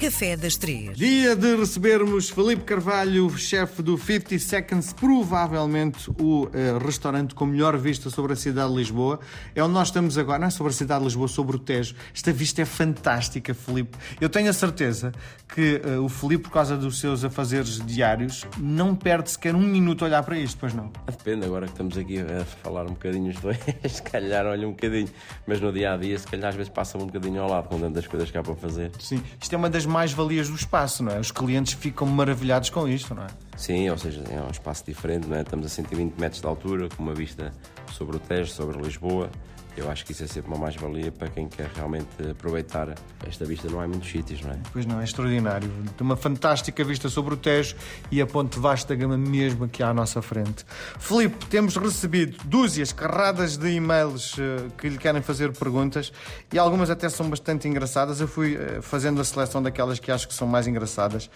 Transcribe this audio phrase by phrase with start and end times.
[0.00, 0.96] Café das Três.
[0.96, 7.76] Dia de recebermos Felipe Carvalho, chefe do 50 Seconds, provavelmente o eh, restaurante com melhor
[7.76, 9.20] vista sobre a cidade de Lisboa.
[9.54, 11.94] É onde nós estamos agora, não é sobre a cidade de Lisboa, sobre o Tejo.
[12.14, 13.98] Esta vista é fantástica, Felipe.
[14.18, 15.12] Eu tenho a certeza
[15.54, 20.02] que eh, o Felipe, por causa dos seus afazeres diários, não perde sequer um minuto
[20.02, 20.90] a olhar para isto, pois não?
[21.06, 24.70] Depende, agora que estamos aqui a falar um bocadinho os dois, se calhar olha um
[24.70, 25.10] bocadinho,
[25.46, 27.78] mas no dia a dia, se calhar às vezes passa um bocadinho ao lado com
[27.78, 28.90] tantas coisas que há para fazer.
[28.98, 31.18] Sim, isto é uma das mais-valias do espaço, não é?
[31.18, 33.26] Os clientes ficam maravilhados com isto, não é?
[33.56, 35.42] Sim, ou seja, é um espaço diferente, não é?
[35.42, 37.52] Estamos a 120 metros de altura, com uma vista
[37.92, 39.30] sobre o Tejo, sobre Lisboa.
[39.76, 42.94] Eu acho que isso é sempre uma mais-valia para quem quer realmente aproveitar
[43.26, 43.68] esta vista.
[43.68, 44.58] Não há muitos sítios, não é?
[44.72, 45.70] Pois não, é extraordinário.
[45.96, 47.76] Tem uma fantástica vista sobre o Tejo
[48.10, 50.64] e a ponte vasta gama mesmo aqui à nossa frente.
[50.98, 56.12] Filipe, temos recebido dúzias, carradas de e-mails eh, que lhe querem fazer perguntas
[56.52, 58.20] e algumas até são bastante engraçadas.
[58.20, 61.30] Eu fui eh, fazendo a seleção daquelas que acho que são mais engraçadas.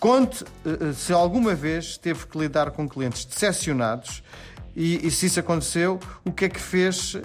[0.00, 4.22] Conte eh, se alguma vez teve que lidar com clientes decepcionados
[4.76, 7.20] e, e, se isso aconteceu, o que é que fez uh,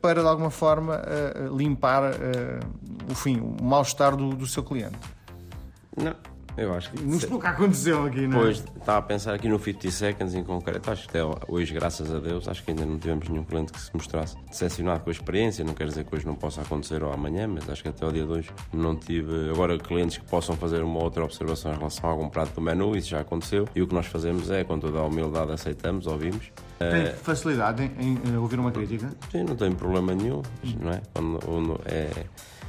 [0.00, 4.98] para, de alguma forma, uh, limpar uh, o fim, o mal-estar do, do, seu cliente?
[5.96, 6.14] Não,
[6.58, 7.02] eu acho que.
[7.02, 8.42] Nos nunca aconteceu aqui, não é?
[8.42, 10.90] Pois, estava a pensar aqui no 50 Seconds em concreto.
[10.90, 13.80] Acho que até hoje, graças a Deus, acho que ainda não tivemos nenhum cliente que
[13.80, 15.64] se mostrasse decepcionado com a experiência.
[15.64, 18.12] Não quer dizer que hoje não possa acontecer ou amanhã, mas acho que até o
[18.12, 19.50] dia de hoje não tive.
[19.50, 22.96] Agora, clientes que possam fazer uma outra observação em relação a algum prato do menu,
[22.96, 23.66] isso já aconteceu.
[23.74, 27.90] E o que nós fazemos é, com toda a humildade, aceitamos, ouvimos tem eh, facilidade
[27.98, 29.10] em, em, ouvir uma crítica?
[29.32, 30.42] Sim, não tem problema nenhum,
[30.80, 31.02] não é?
[31.12, 32.08] Quando, é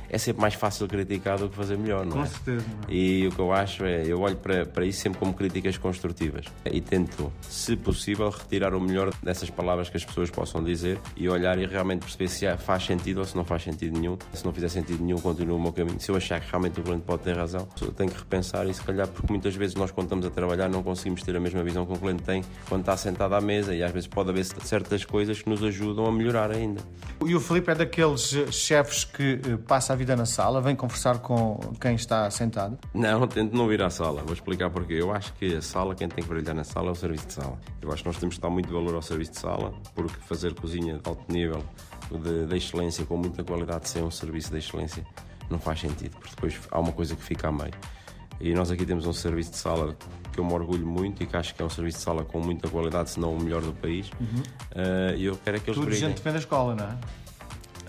[0.10, 2.20] é sempre mais fácil criticar do que fazer melhor, não é?
[2.22, 2.66] Com certeza.
[2.88, 2.94] É?
[2.94, 6.46] E o que eu acho é, eu olho para, para isso sempre como críticas construtivas
[6.66, 11.30] e tento, se possível, retirar o melhor dessas palavras que as pessoas possam dizer e
[11.30, 14.18] olhar e realmente perceber se faz sentido ou se não faz sentido nenhum.
[14.34, 16.00] Se não fizer sentido nenhum, continuo o meu caminho.
[16.00, 18.82] Se eu achar que realmente o cliente pode ter razão, tenho que repensar e se
[18.82, 21.86] calhar, porque muitas vezes nós, quando estamos a trabalhar, não conseguimos ter a mesma visão
[21.86, 25.06] que o cliente tem quando está sentado à mesa e às vezes pode haver certas
[25.06, 26.82] coisas que nos ajudam a melhorar ainda.
[27.26, 31.20] E o Felipe é daqueles chefes que eh, passa a vida na sala, vem conversar
[31.20, 32.80] com quem está sentado?
[32.94, 34.24] Não, tento não vir à sala.
[34.24, 34.94] Vou explicar porquê.
[34.94, 37.34] Eu acho que a sala, quem tem que brilhar na sala é o serviço de
[37.34, 37.60] sala.
[37.82, 40.54] Eu acho que nós temos que dar muito valor ao serviço de sala, porque fazer
[40.54, 41.62] cozinha de alto nível,
[42.10, 45.06] de, de excelência, com muita qualidade, sem um serviço de excelência,
[45.50, 47.74] não faz sentido, porque depois há uma coisa que fica a meio.
[48.40, 49.98] E nós aqui temos um serviço de sala
[50.32, 52.40] que eu me orgulho muito e que acho que é um serviço de sala com
[52.40, 54.10] muita qualidade, se não o melhor do país.
[54.18, 54.42] Uhum.
[54.72, 56.98] Uh, e eu quero que eles Tudo gente vem da escola, não é?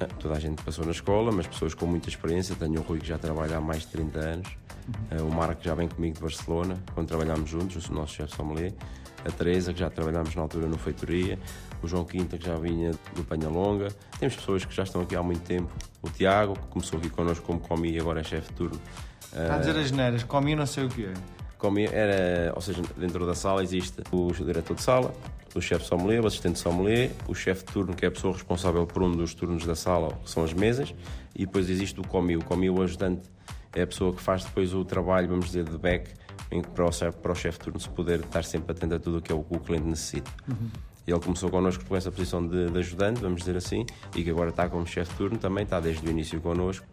[0.01, 2.57] Ah, toda a gente passou na escola, mas pessoas com muita experiência.
[2.57, 4.49] Tenho o Rui que já trabalha há mais de 30 anos,
[5.13, 5.29] uhum.
[5.29, 8.73] o Marco que já vem comigo de Barcelona, quando trabalhámos juntos, o nosso chefe sommelier,
[9.27, 11.39] a Teresa que já trabalhámos na altura no Feitoria,
[11.83, 13.89] o João Quinta que já vinha do Panhalonga.
[14.19, 17.45] Temos pessoas que já estão aqui há muito tempo, o Tiago que começou aqui connosco
[17.45, 18.81] como comi e agora é chefe de turno.
[19.25, 21.13] Está a dizer as neiras, comi não sei o que é.
[21.61, 25.13] Comi era, ou seja, dentro da sala existe o diretor de sala,
[25.55, 28.87] o chefe sommelier, o assistente sommelier, o chefe de turno, que é a pessoa responsável
[28.87, 30.95] por um dos turnos da sala, que são as mesas,
[31.37, 32.37] e depois existe o comi.
[32.37, 33.29] O comi, o ajudante,
[33.75, 36.11] é a pessoa que faz depois o trabalho, vamos dizer, de back,
[36.75, 39.23] para o, para o chefe de turno se poder estar sempre atento a tudo o
[39.23, 40.31] que é o, que o cliente necessita.
[40.49, 40.71] Uhum.
[41.07, 43.85] Ele começou connosco com essa posição de, de, ajudante, vamos dizer assim,
[44.15, 46.87] e que agora está como chefe de turno também, está desde o início connosco.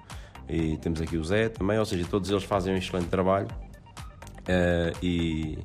[0.49, 3.47] E temos aqui o Zé também, ou seja, todos eles fazem um excelente trabalho.
[4.47, 5.59] Uh, e,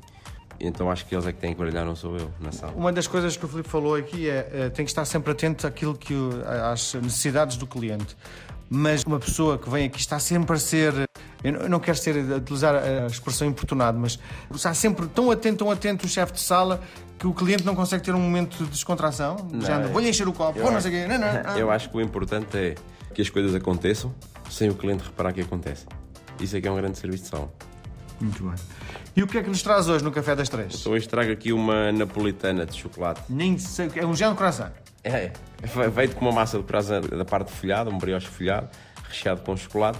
[0.60, 2.72] então acho que eles é que têm que brilhar, não sou eu, na sala.
[2.74, 5.66] Uma das coisas que o Filipe falou aqui é, é tem que estar sempre atento
[5.66, 6.14] àquilo que,
[6.70, 8.16] às necessidades do cliente.
[8.70, 10.94] Mas uma pessoa que vem aqui está sempre a ser.
[11.44, 14.18] Eu não quero ser, utilizar a expressão importunado, mas
[14.54, 16.80] está sempre tão atento, tão atento o chefe de sala
[17.18, 19.36] que o cliente não consegue ter um momento de descontração.
[19.52, 21.06] Não, vou-lhe encher o copo, vou não sei.
[21.06, 21.28] Não, não,
[21.58, 22.74] Eu acho que o importante é
[23.12, 24.14] que as coisas aconteçam
[24.48, 25.84] sem o cliente reparar que acontece.
[26.40, 27.52] Isso é que é um grande serviço de sala.
[28.22, 28.54] Muito bem.
[29.16, 30.80] E o que é que nos traz hoje no Café das Três?
[30.80, 33.20] Então hoje trago aqui uma napolitana de chocolate.
[33.28, 34.70] Nem sei, é um género croissant.
[35.02, 38.68] É, é feito com uma massa de croissant da parte folhada, um brioche folhado,
[39.08, 39.98] recheado com chocolate.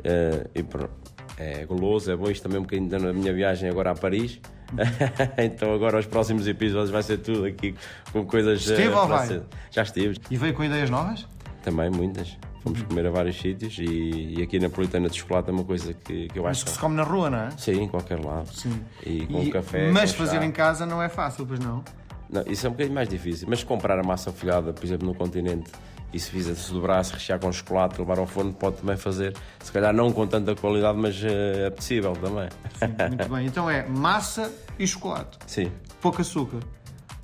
[0.00, 0.92] Uh, e pronto,
[1.38, 2.30] é goloso, é bom.
[2.30, 4.38] Isto também um bocadinho da minha viagem agora a Paris.
[5.38, 7.74] então agora os próximos episódios vai ser tudo aqui
[8.12, 8.60] com coisas...
[8.60, 9.26] Esteve uh, ou vai?
[9.26, 9.42] Ser...
[9.70, 10.18] Já estive.
[10.30, 11.26] E veio com ideias novas?
[11.62, 12.36] Também, muitas.
[12.64, 15.92] Fomos comer a vários sítios e, e aqui na Politana de Chocolate é uma coisa
[15.92, 16.60] que, que eu acho.
[16.60, 17.50] Mas que se come na rua, não é?
[17.58, 18.48] Sim, em qualquer lado.
[18.54, 18.80] Sim.
[19.04, 19.90] E com e, café.
[19.92, 20.46] Mas fazer chá.
[20.46, 21.84] em casa não é fácil, pois não?
[22.30, 23.46] Não, isso é um bocadinho mais difícil.
[23.50, 25.70] Mas comprar a massa folhada, por exemplo, no continente,
[26.10, 29.36] e se fizer-se do braço, rechear com chocolate, levar ao forno, pode também fazer.
[29.60, 32.48] Se calhar não com tanta qualidade, mas uh, apetecível também.
[32.78, 33.46] Sim, muito bem.
[33.46, 35.36] Então é massa e chocolate.
[35.46, 35.70] Sim.
[36.00, 36.60] Pouco açúcar.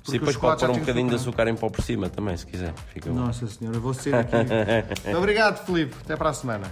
[0.03, 2.73] Sim, depois pode pôr um bocadinho de açúcar em pó por cima também, se quiser.
[2.93, 4.35] Fica Nossa Senhora, vou ser aqui.
[5.15, 5.95] Obrigado, Filipe.
[6.03, 6.71] Até para a semana.